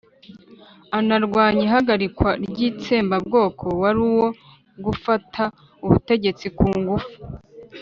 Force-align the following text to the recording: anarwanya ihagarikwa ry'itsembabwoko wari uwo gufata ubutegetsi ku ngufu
anarwanya 0.97 1.61
ihagarikwa 1.67 2.29
ry'itsembabwoko 2.45 3.65
wari 3.81 3.99
uwo 4.09 4.27
gufata 4.85 5.43
ubutegetsi 5.85 6.45
ku 6.57 6.65
ngufu 6.79 7.13